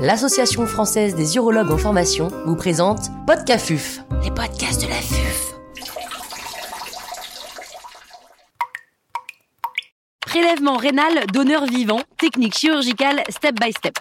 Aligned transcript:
l'Association 0.00 0.66
française 0.66 1.14
des 1.14 1.36
urologues 1.36 1.70
en 1.70 1.76
formation 1.76 2.28
vous 2.46 2.56
présente 2.56 3.10
Podcafuf, 3.26 4.00
les 4.24 4.30
podcasts 4.30 4.82
de 4.82 4.88
la 4.88 4.94
FUF. 4.94 5.54
Prélèvement 10.20 10.78
rénal 10.78 11.26
donneur 11.34 11.66
vivant, 11.66 12.00
technique 12.16 12.56
chirurgicale 12.56 13.22
step 13.28 13.60
by 13.60 13.72
step. 13.72 13.98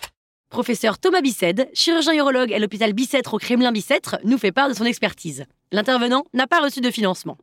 Professeur 0.50 1.00
Thomas 1.00 1.20
Bicêtre, 1.20 1.68
chirurgien 1.74 2.14
urologue 2.14 2.54
à 2.54 2.60
l'hôpital 2.60 2.94
Bicêtre 2.94 3.34
au 3.34 3.38
Kremlin 3.38 3.74
Bicêtre, 3.74 4.20
nous 4.24 4.38
fait 4.38 4.54
part 4.54 4.70
de 4.70 4.74
son 4.74 4.86
expertise. 4.86 5.44
L'intervenant 5.74 6.24
n'a 6.34 6.48
pas 6.48 6.62
reçu 6.62 6.80
de 6.80 6.92
financement. 6.92 7.38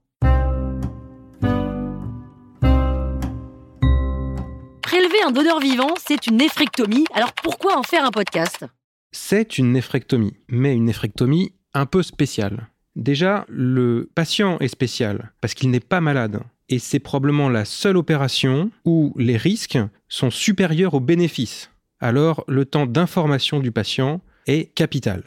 Un 5.24 5.30
donneur 5.30 5.60
vivant, 5.60 5.94
c'est 6.04 6.26
une 6.26 6.36
néphrectomie. 6.36 7.04
Alors 7.14 7.32
pourquoi 7.32 7.78
en 7.78 7.82
faire 7.82 8.04
un 8.04 8.10
podcast? 8.10 8.64
C'est 9.12 9.56
une 9.56 9.72
néphrectomie, 9.72 10.34
mais 10.48 10.74
une 10.74 10.84
néphrectomie 10.84 11.52
un 11.74 11.86
peu 11.86 12.02
spéciale. 12.02 12.68
Déjà, 12.96 13.44
le 13.48 14.10
patient 14.14 14.58
est 14.58 14.68
spécial 14.68 15.32
parce 15.40 15.54
qu'il 15.54 15.70
n'est 15.70 15.80
pas 15.80 16.00
malade. 16.00 16.40
Et 16.68 16.78
c'est 16.78 16.98
probablement 16.98 17.48
la 17.48 17.64
seule 17.64 17.96
opération 17.96 18.70
où 18.84 19.14
les 19.16 19.36
risques 19.36 19.78
sont 20.08 20.30
supérieurs 20.30 20.94
aux 20.94 21.00
bénéfices. 21.00 21.70
Alors, 22.00 22.44
le 22.48 22.64
temps 22.64 22.86
d'information 22.86 23.60
du 23.60 23.70
patient 23.72 24.20
est 24.46 24.74
capital. 24.74 25.22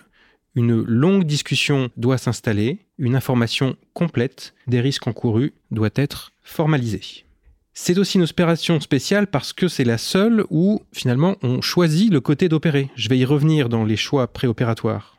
Une 0.56 0.82
longue 0.82 1.24
discussion 1.24 1.90
doit 1.96 2.18
s'installer, 2.18 2.80
une 2.98 3.16
information 3.16 3.78
complète 3.94 4.54
des 4.68 4.82
risques 4.82 5.08
encourus 5.08 5.54
doit 5.72 5.90
être 5.96 6.32
formalisée. 6.42 7.26
C'est 7.82 7.98
aussi 7.98 8.18
une 8.18 8.26
opération 8.26 8.82
spéciale 8.82 9.28
parce 9.28 9.54
que 9.54 9.70
c'est 9.70 9.86
la 9.86 9.98
seule 9.98 10.44
où 10.50 10.82
finalement 10.92 11.38
on 11.42 11.62
choisit 11.62 12.12
le 12.12 12.20
côté 12.20 12.50
d'opérer. 12.50 12.90
Je 12.96 13.08
vais 13.08 13.18
y 13.18 13.24
revenir 13.24 13.70
dans 13.70 13.86
les 13.86 13.96
choix 13.96 14.28
préopératoires. 14.28 15.18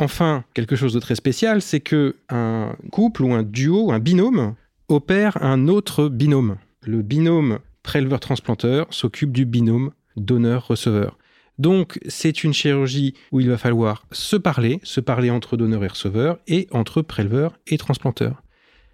Enfin, 0.00 0.44
quelque 0.52 0.74
chose 0.74 0.92
de 0.92 0.98
très 0.98 1.14
spécial, 1.14 1.62
c'est 1.62 1.78
que 1.78 2.16
un 2.28 2.74
couple 2.90 3.22
ou 3.22 3.32
un 3.32 3.44
duo, 3.44 3.92
un 3.92 4.00
binôme, 4.00 4.56
opère 4.88 5.40
un 5.40 5.68
autre 5.68 6.08
binôme. 6.08 6.56
Le 6.82 7.00
binôme 7.02 7.60
préleveur-transplanteur 7.84 8.88
s'occupe 8.90 9.30
du 9.30 9.44
binôme 9.46 9.92
donneur-receveur. 10.16 11.16
Donc, 11.58 12.00
c'est 12.08 12.42
une 12.42 12.52
chirurgie 12.52 13.14
où 13.30 13.38
il 13.38 13.48
va 13.48 13.56
falloir 13.56 14.04
se 14.10 14.34
parler, 14.34 14.80
se 14.82 15.00
parler 15.00 15.30
entre 15.30 15.56
donneur 15.56 15.84
et 15.84 15.88
receveur 15.88 16.40
et 16.48 16.66
entre 16.72 17.02
préleveur 17.02 17.56
et 17.68 17.78
transplanteur. 17.78 18.42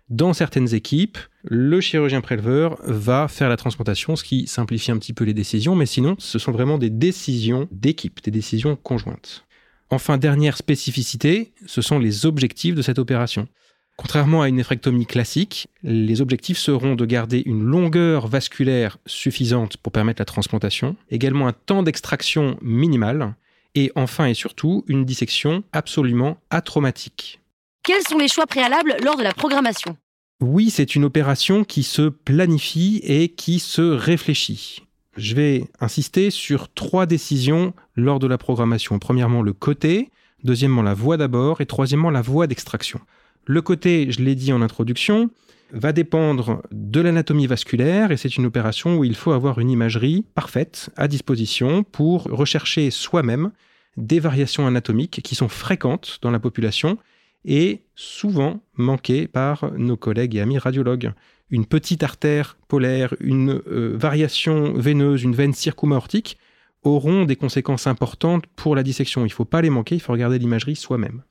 Dans 0.09 0.33
certaines 0.33 0.73
équipes, 0.73 1.19
le 1.43 1.81
chirurgien 1.81 2.21
préleveur 2.21 2.79
va 2.85 3.27
faire 3.27 3.49
la 3.49 3.57
transplantation, 3.57 4.15
ce 4.15 4.23
qui 4.23 4.47
simplifie 4.47 4.93
un 4.93 4.98
petit 4.98 5.13
peu 5.13 5.25
les 5.25 5.35
décisions, 5.35 5.75
mais 5.75 5.87
sinon, 5.87 6.15
ce 6.19 6.39
sont 6.39 6.53
vraiment 6.53 6.79
des 6.79 6.91
décisions 6.91 7.67
d'équipe, 7.73 8.23
des 8.23 8.31
décisions 8.31 8.77
conjointes. 8.77 9.45
Enfin, 9.91 10.17
dernière 10.17 10.57
spécificité, 10.57 11.53
ce 11.67 11.83
sont 11.83 11.98
les 11.98 12.25
objectifs 12.25 12.77
de 12.77 12.83
cette 12.83 13.01
opération. 13.01 13.48
Contrairement 13.97 14.43
à 14.43 14.48
une 14.48 14.57
néphrectomie 14.57 15.07
classique, 15.07 15.69
les 15.83 16.20
objectifs 16.20 16.59
seront 16.59 16.95
de 16.95 17.05
garder 17.05 17.43
une 17.45 17.65
longueur 17.65 18.29
vasculaire 18.29 18.98
suffisante 19.07 19.77
pour 19.77 19.93
permettre 19.93 20.20
la 20.20 20.27
transplantation, 20.27 20.95
également 21.11 21.48
un 21.48 21.53
temps 21.53 21.83
d'extraction 21.83 22.59
minimal, 22.63 23.35
et 23.75 23.91
enfin 23.97 24.27
et 24.27 24.35
surtout 24.35 24.85
une 24.87 25.05
dissection 25.05 25.65
absolument 25.73 26.39
atraumatique. 26.51 27.41
Quels 27.87 28.03
sont 28.03 28.19
les 28.19 28.27
choix 28.27 28.48
préalables 28.48 28.97
lors 29.05 29.17
de 29.17 29.23
la 29.23 29.33
programmation? 29.33 29.97
Oui, 30.41 30.70
c'est 30.70 30.97
une 30.97 31.05
opération 31.05 31.62
qui 31.62 31.84
se 31.84 32.09
planifie 32.09 33.01
et 33.05 33.29
qui 33.29 33.61
se 33.61 33.81
réfléchit. 33.81 34.83
Je 35.17 35.37
vais 35.37 35.67
insister 35.79 36.33
sur 36.33 36.69
trois 36.75 37.07
décisions 37.07 37.75
lors 37.95 38.19
de 38.19 38.27
la 38.27 38.39
programmation. 38.39 38.98
Premièrement, 38.98 39.41
le 39.41 39.53
côté, 39.53 40.11
deuxièmement, 40.42 40.83
la 40.83 40.95
voie 40.95 41.17
d'abord 41.17 41.61
et 41.61 41.67
troisièmement, 41.67 42.11
la 42.11 42.23
voie 42.23 42.48
d'extraction. 42.48 42.98
Le 43.45 43.63
côté, 43.63 44.11
je 44.11 44.20
l'ai 44.20 44.35
dit 44.35 44.53
en 44.53 44.63
introduction, 44.63 45.30
va 45.70 45.92
dépendre 45.92 46.63
de 46.73 47.01
l'anatomie 47.01 47.47
vasculaire 47.47 48.11
et 48.11 48.17
c'est 48.17 48.36
une 48.36 48.47
opération 48.47 48.97
où 48.97 49.05
il 49.05 49.14
faut 49.14 49.30
avoir 49.30 49.61
une 49.61 49.70
imagerie 49.70 50.27
parfaite 50.35 50.91
à 50.97 51.07
disposition 51.07 51.85
pour 51.85 52.24
rechercher 52.24 52.91
soi-même 52.91 53.53
des 53.97 54.18
variations 54.18 54.67
anatomiques 54.67 55.20
qui 55.23 55.36
sont 55.36 55.48
fréquentes 55.48 56.18
dans 56.20 56.33
la 56.33 56.41
population 56.41 56.98
et 57.46 57.84
souvent 57.95 58.61
manquée 58.74 59.29
par 59.29 59.73
nos 59.77 59.96
collègues 59.96 60.36
et 60.36 60.40
amis 60.40 60.58
radiologues. 60.58 61.12
Une 61.51 61.64
petite 61.64 62.02
artère 62.02 62.58
polaire, 62.68 63.14
une 63.20 63.62
euh, 63.68 63.96
variation 63.96 64.74
veineuse, 64.74 65.23
une 65.23 65.34
veine 65.34 65.55
circumaortique 65.55 66.39
auront 66.83 67.24
des 67.24 67.36
conséquences 67.36 67.86
importantes 67.86 68.46
pour 68.56 68.74
la 68.74 68.83
dissection. 68.83 69.23
Il 69.23 69.29
ne 69.29 69.33
faut 69.33 69.45
pas 69.45 69.62
les 69.62 69.70
manquer, 69.70 69.95
il 69.95 70.01
faut 70.01 70.12
regarder 70.12 70.39
l'imagerie 70.39 70.77
soi-même. 70.77 71.23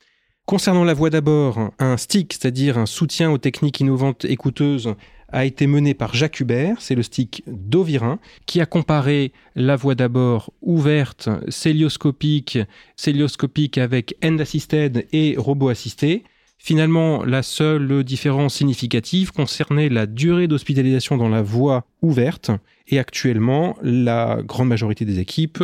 Concernant 0.45 0.83
la 0.83 0.93
voie 0.93 1.09
d'abord, 1.09 1.71
un 1.79 1.97
stick, 1.97 2.33
c'est-à-dire 2.33 2.77
un 2.77 2.85
soutien 2.85 3.31
aux 3.31 3.37
techniques 3.37 3.79
innovantes 3.79 4.25
et 4.25 4.35
coûteuses, 4.35 4.93
a 5.31 5.45
été 5.45 5.67
mené 5.67 5.93
par 5.93 6.15
Jacques 6.15 6.39
Hubert, 6.39 6.79
c'est 6.79 6.95
le 6.95 7.03
stick 7.03 7.43
d'Ovirin, 7.47 8.19
qui 8.45 8.61
a 8.61 8.65
comparé 8.65 9.31
la 9.55 9.75
voie 9.75 9.95
d'abord 9.95 10.53
ouverte, 10.61 11.29
célioscopique, 11.49 12.59
célioscopique 12.95 13.77
avec 13.77 14.15
end-assisted 14.23 15.07
et 15.11 15.35
robot 15.37 15.69
assisté. 15.69 16.23
Finalement, 16.57 17.23
la 17.23 17.43
seule 17.43 18.03
différence 18.03 18.55
significative 18.55 19.31
concernait 19.31 19.89
la 19.89 20.05
durée 20.05 20.47
d'hospitalisation 20.47 21.17
dans 21.17 21.29
la 21.29 21.41
voie 21.41 21.85
ouverte, 22.01 22.51
et 22.87 22.99
actuellement, 22.99 23.77
la 23.81 24.39
grande 24.43 24.69
majorité 24.69 25.05
des 25.05 25.19
équipes 25.19 25.63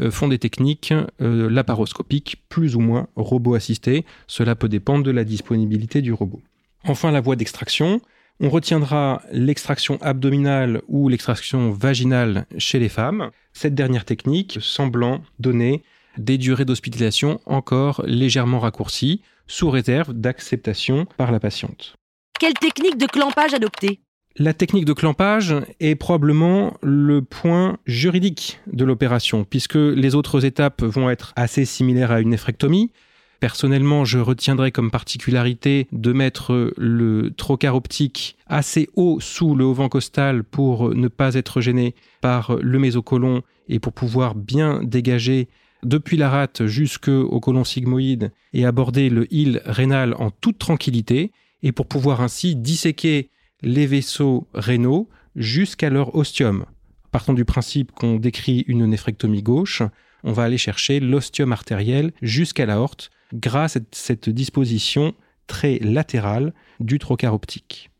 euh, 0.00 0.10
font 0.10 0.28
des 0.28 0.38
techniques 0.38 0.94
euh, 1.20 1.50
laparoscopiques 1.50 2.42
plus 2.48 2.76
ou 2.76 2.80
moins 2.80 3.08
robot 3.16 3.54
assistés. 3.54 4.04
Cela 4.28 4.54
peut 4.54 4.68
dépendre 4.68 5.04
de 5.04 5.10
la 5.10 5.24
disponibilité 5.24 6.00
du 6.00 6.12
robot. 6.12 6.40
Enfin, 6.84 7.10
la 7.10 7.20
voie 7.20 7.36
d'extraction. 7.36 8.00
On 8.42 8.48
retiendra 8.48 9.20
l'extraction 9.32 9.98
abdominale 10.00 10.80
ou 10.88 11.10
l'extraction 11.10 11.72
vaginale 11.72 12.46
chez 12.56 12.78
les 12.78 12.88
femmes. 12.88 13.30
Cette 13.52 13.74
dernière 13.74 14.06
technique 14.06 14.56
semblant 14.62 15.22
donner 15.38 15.82
des 16.16 16.38
durées 16.38 16.64
d'hospitalisation 16.64 17.40
encore 17.44 18.02
légèrement 18.06 18.58
raccourcies, 18.58 19.20
sous 19.46 19.68
réserve 19.68 20.14
d'acceptation 20.14 21.06
par 21.18 21.32
la 21.32 21.40
patiente. 21.40 21.96
Quelle 22.38 22.54
technique 22.54 22.96
de 22.96 23.06
clampage 23.06 23.52
adopter? 23.52 24.00
La 24.36 24.54
technique 24.54 24.86
de 24.86 24.94
clampage 24.94 25.54
est 25.80 25.96
probablement 25.96 26.78
le 26.82 27.20
point 27.20 27.76
juridique 27.84 28.60
de 28.72 28.84
l'opération, 28.86 29.44
puisque 29.44 29.74
les 29.74 30.14
autres 30.14 30.46
étapes 30.46 30.82
vont 30.82 31.10
être 31.10 31.34
assez 31.36 31.66
similaires 31.66 32.12
à 32.12 32.20
une 32.20 32.30
néphrectomie. 32.30 32.90
Personnellement, 33.40 34.04
je 34.04 34.18
retiendrai 34.18 34.70
comme 34.70 34.90
particularité 34.90 35.88
de 35.92 36.12
mettre 36.12 36.74
le 36.76 37.30
trocar 37.34 37.74
optique 37.74 38.36
assez 38.46 38.90
haut 38.96 39.18
sous 39.18 39.54
le 39.54 39.64
haut 39.64 39.88
costal 39.88 40.44
pour 40.44 40.94
ne 40.94 41.08
pas 41.08 41.34
être 41.34 41.62
gêné 41.62 41.94
par 42.20 42.56
le 42.56 42.78
mésocolon 42.78 43.42
et 43.68 43.78
pour 43.78 43.94
pouvoir 43.94 44.34
bien 44.34 44.82
dégager 44.82 45.48
depuis 45.82 46.18
la 46.18 46.28
rate 46.28 46.66
jusqu'au 46.66 47.40
colon 47.40 47.64
sigmoïde 47.64 48.30
et 48.52 48.66
aborder 48.66 49.08
le 49.08 49.32
île 49.32 49.62
rénal 49.64 50.14
en 50.18 50.30
toute 50.30 50.58
tranquillité 50.58 51.32
et 51.62 51.72
pour 51.72 51.86
pouvoir 51.86 52.20
ainsi 52.20 52.56
disséquer 52.56 53.30
les 53.62 53.86
vaisseaux 53.86 54.48
rénaux 54.52 55.08
jusqu'à 55.34 55.88
leur 55.88 56.14
ostium. 56.14 56.66
Partons 57.10 57.32
du 57.32 57.46
principe 57.46 57.92
qu'on 57.92 58.16
décrit 58.16 58.64
une 58.68 58.84
néphrectomie 58.84 59.42
gauche, 59.42 59.82
on 60.24 60.32
va 60.32 60.44
aller 60.44 60.58
chercher 60.58 61.00
l'ostium 61.00 61.52
artériel 61.52 62.12
jusqu'à 62.22 62.66
l'aorte 62.66 63.10
grâce 63.32 63.76
à 63.76 63.80
cette 63.92 64.28
disposition 64.28 65.14
très 65.46 65.78
latérale 65.78 66.52
du 66.78 66.98
trocar 66.98 67.34
optique. 67.34 67.90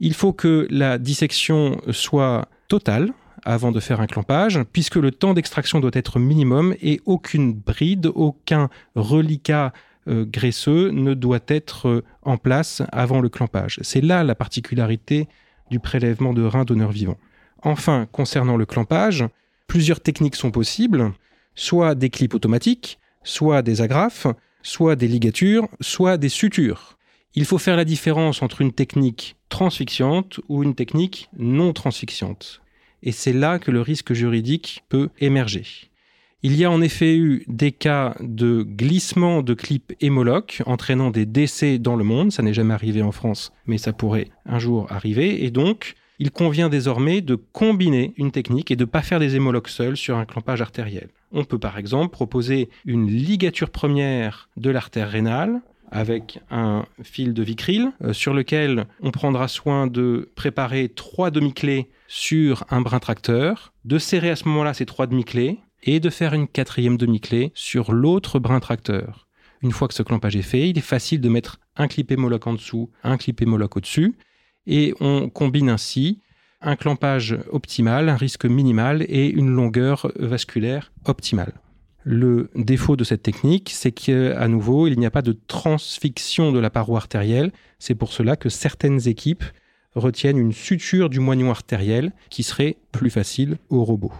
Il 0.00 0.14
faut 0.14 0.32
que 0.32 0.66
la 0.70 0.98
dissection 0.98 1.80
soit 1.90 2.48
totale 2.68 3.12
avant 3.44 3.72
de 3.72 3.80
faire 3.80 4.00
un 4.00 4.06
clampage, 4.06 4.60
puisque 4.72 4.96
le 4.96 5.10
temps 5.10 5.34
d'extraction 5.34 5.80
doit 5.80 5.90
être 5.94 6.18
minimum 6.18 6.74
et 6.82 7.00
aucune 7.06 7.52
bride, 7.52 8.10
aucun 8.14 8.68
reliquat 8.94 9.72
euh, 10.08 10.24
graisseux 10.24 10.90
ne 10.90 11.14
doit 11.14 11.40
être 11.46 11.88
euh, 11.88 12.04
en 12.22 12.36
place 12.36 12.82
avant 12.92 13.20
le 13.20 13.28
clampage. 13.28 13.78
C'est 13.82 14.00
là 14.00 14.24
la 14.24 14.34
particularité 14.34 15.28
du 15.70 15.78
prélèvement 15.78 16.32
de 16.32 16.42
reins 16.42 16.64
donneurs 16.64 16.92
vivants. 16.92 17.18
Enfin, 17.62 18.06
concernant 18.10 18.56
le 18.56 18.66
clampage, 18.66 19.24
plusieurs 19.66 20.00
techniques 20.00 20.36
sont 20.36 20.50
possibles, 20.50 21.12
soit 21.54 21.94
des 21.94 22.10
clips 22.10 22.34
automatiques, 22.34 22.98
soit 23.22 23.62
des 23.62 23.80
agrafes, 23.80 24.26
soit 24.62 24.96
des 24.96 25.08
ligatures, 25.08 25.68
soit 25.80 26.16
des 26.16 26.28
sutures. 26.28 26.98
Il 27.34 27.44
faut 27.44 27.58
faire 27.58 27.76
la 27.76 27.84
différence 27.84 28.42
entre 28.42 28.60
une 28.60 28.72
technique 28.72 29.36
transfixiante 29.48 30.40
ou 30.48 30.62
une 30.62 30.74
technique 30.74 31.28
non 31.38 31.72
transfixiante. 31.72 32.60
Et 33.02 33.12
c'est 33.12 33.32
là 33.32 33.58
que 33.58 33.70
le 33.70 33.80
risque 33.80 34.12
juridique 34.12 34.84
peut 34.88 35.10
émerger. 35.20 35.64
Il 36.42 36.56
y 36.56 36.64
a 36.64 36.70
en 36.70 36.80
effet 36.80 37.16
eu 37.16 37.44
des 37.48 37.70
cas 37.70 38.16
de 38.20 38.62
glissement 38.62 39.42
de 39.42 39.52
clips 39.52 39.92
hémoloc 40.00 40.62
entraînant 40.64 41.10
des 41.10 41.26
décès 41.26 41.78
dans 41.78 41.96
le 41.96 42.04
monde. 42.04 42.32
Ça 42.32 42.42
n'est 42.42 42.54
jamais 42.54 42.72
arrivé 42.72 43.02
en 43.02 43.12
France, 43.12 43.52
mais 43.66 43.76
ça 43.76 43.92
pourrait 43.92 44.28
un 44.46 44.58
jour 44.58 44.86
arriver. 44.90 45.44
Et 45.44 45.50
donc, 45.50 45.94
il 46.20 46.30
convient 46.30 46.68
désormais 46.68 47.22
de 47.22 47.34
combiner 47.34 48.12
une 48.18 48.30
technique 48.30 48.70
et 48.70 48.76
de 48.76 48.84
ne 48.84 48.90
pas 48.90 49.00
faire 49.00 49.18
des 49.18 49.36
hémologues 49.36 49.68
seuls 49.68 49.96
sur 49.96 50.18
un 50.18 50.26
clampage 50.26 50.60
artériel. 50.60 51.08
On 51.32 51.44
peut 51.44 51.58
par 51.58 51.78
exemple 51.78 52.12
proposer 52.12 52.68
une 52.84 53.08
ligature 53.08 53.70
première 53.70 54.50
de 54.58 54.70
l'artère 54.70 55.10
rénale 55.10 55.62
avec 55.90 56.38
un 56.50 56.84
fil 57.02 57.32
de 57.34 57.42
vicryl 57.42 57.90
euh, 58.04 58.12
sur 58.12 58.34
lequel 58.34 58.86
on 59.00 59.10
prendra 59.10 59.48
soin 59.48 59.88
de 59.88 60.30
préparer 60.36 60.88
trois 60.88 61.30
demi-clés 61.30 61.88
sur 62.06 62.64
un 62.70 62.80
brin 62.80 63.00
tracteur, 63.00 63.72
de 63.84 63.98
serrer 63.98 64.30
à 64.30 64.36
ce 64.36 64.46
moment-là 64.46 64.74
ces 64.74 64.86
trois 64.86 65.06
demi-clés 65.06 65.58
et 65.82 65.98
de 65.98 66.10
faire 66.10 66.34
une 66.34 66.46
quatrième 66.46 66.96
demi-clé 66.96 67.50
sur 67.54 67.92
l'autre 67.92 68.38
brin 68.38 68.60
tracteur. 68.60 69.26
Une 69.62 69.72
fois 69.72 69.88
que 69.88 69.94
ce 69.94 70.02
clampage 70.02 70.36
est 70.36 70.42
fait, 70.42 70.68
il 70.68 70.78
est 70.78 70.82
facile 70.82 71.20
de 71.20 71.28
mettre 71.28 71.58
un 71.76 71.88
clip 71.88 72.12
hémologue 72.12 72.46
en 72.46 72.52
dessous, 72.52 72.90
un 73.02 73.16
clip 73.16 73.40
hémologue 73.42 73.76
au-dessus, 73.76 74.14
et 74.66 74.94
on 75.00 75.28
combine 75.28 75.68
ainsi 75.68 76.20
un 76.62 76.76
clampage 76.76 77.38
optimal, 77.50 78.08
un 78.08 78.16
risque 78.16 78.44
minimal 78.44 79.02
et 79.08 79.28
une 79.28 79.50
longueur 79.50 80.12
vasculaire 80.18 80.92
optimale. 81.06 81.54
Le 82.02 82.50
défaut 82.54 82.96
de 82.96 83.04
cette 83.04 83.22
technique, 83.22 83.70
c'est 83.74 83.92
qu'à 83.92 84.48
nouveau, 84.48 84.86
il 84.86 84.98
n'y 84.98 85.06
a 85.06 85.10
pas 85.10 85.22
de 85.22 85.36
transfixion 85.46 86.50
de 86.50 86.58
la 86.58 86.70
paroi 86.70 86.98
artérielle. 86.98 87.52
C'est 87.78 87.94
pour 87.94 88.12
cela 88.12 88.36
que 88.36 88.48
certaines 88.48 89.06
équipes 89.06 89.44
retiennent 89.94 90.38
une 90.38 90.52
suture 90.52 91.10
du 91.10 91.20
moignon 91.20 91.50
artériel 91.50 92.12
qui 92.30 92.42
serait 92.42 92.76
plus 92.92 93.10
facile 93.10 93.58
au 93.68 93.84
robot. 93.84 94.12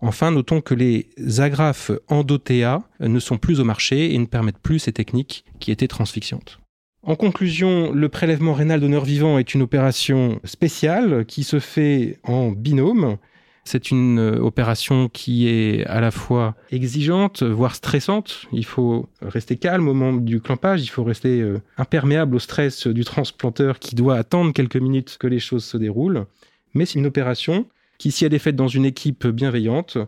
Enfin, 0.00 0.32
notons 0.32 0.60
que 0.60 0.74
les 0.74 1.08
agrafes 1.38 1.92
endothéa 2.08 2.82
ne 3.00 3.20
sont 3.20 3.38
plus 3.38 3.60
au 3.60 3.64
marché 3.64 4.14
et 4.14 4.18
ne 4.18 4.26
permettent 4.26 4.58
plus 4.58 4.80
ces 4.80 4.92
techniques 4.92 5.44
qui 5.60 5.70
étaient 5.70 5.88
transfixiantes. 5.88 6.58
En 7.02 7.16
conclusion, 7.16 7.92
le 7.92 8.08
prélèvement 8.08 8.54
rénal 8.54 8.80
d'honneur 8.80 9.04
vivant 9.04 9.38
est 9.38 9.54
une 9.54 9.62
opération 9.62 10.40
spéciale 10.44 11.24
qui 11.26 11.42
se 11.42 11.58
fait 11.58 12.18
en 12.22 12.50
binôme 12.50 13.18
c'est 13.64 13.90
une 13.90 14.18
euh, 14.18 14.38
opération 14.40 15.08
qui 15.08 15.48
est 15.48 15.86
à 15.86 16.00
la 16.00 16.10
fois 16.10 16.56
exigeante, 16.70 17.42
voire 17.42 17.74
stressante. 17.74 18.46
Il 18.52 18.64
faut 18.64 19.08
rester 19.20 19.56
calme 19.56 19.88
au 19.88 19.94
moment 19.94 20.18
du 20.18 20.40
clampage, 20.40 20.82
il 20.82 20.88
faut 20.88 21.04
rester 21.04 21.40
euh, 21.40 21.60
imperméable 21.78 22.34
au 22.34 22.38
stress 22.38 22.86
du 22.88 23.04
transplanteur 23.04 23.78
qui 23.78 23.94
doit 23.94 24.16
attendre 24.16 24.52
quelques 24.52 24.76
minutes 24.76 25.16
que 25.18 25.28
les 25.28 25.38
choses 25.38 25.64
se 25.64 25.76
déroulent. 25.76 26.26
Mais 26.74 26.86
c'est 26.86 26.98
une 26.98 27.06
opération 27.06 27.66
qui, 27.98 28.10
si 28.10 28.24
elle 28.24 28.34
est 28.34 28.40
faite 28.40 28.56
dans 28.56 28.68
une 28.68 28.84
équipe 28.84 29.26
bienveillante, 29.28 29.98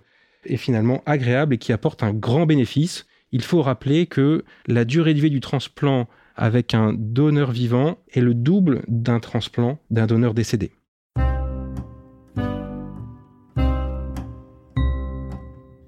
est 0.44 0.56
finalement 0.56 1.02
agréable 1.06 1.54
et 1.54 1.58
qui 1.58 1.72
apporte 1.72 2.02
un 2.02 2.12
grand 2.12 2.46
bénéfice. 2.46 3.06
Il 3.30 3.42
faut 3.42 3.62
rappeler 3.62 4.06
que 4.06 4.44
la 4.66 4.84
durée 4.84 5.14
de 5.14 5.20
vie 5.20 5.30
du 5.30 5.40
transplant 5.40 6.08
avec 6.36 6.74
un 6.74 6.92
donneur 6.92 7.50
vivant 7.50 7.98
est 8.12 8.20
le 8.20 8.34
double 8.34 8.82
d'un 8.88 9.20
transplant 9.20 9.78
d'un 9.90 10.06
donneur 10.06 10.34
décédé. 10.34 10.72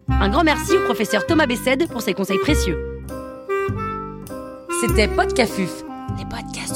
Un 0.09 0.29
grand 0.31 0.45
merci 0.45 0.77
au 0.77 0.85
professeur 0.85 1.27
Thomas 1.27 1.47
Bessède 1.47 1.89
pour 1.89 2.01
ses 2.01 2.15
conseils 2.15 2.39
précieux. 2.39 2.77
C'était 4.81 5.09
Podcafuf, 5.09 5.85
les 6.19 6.25
podcasts 6.25 6.76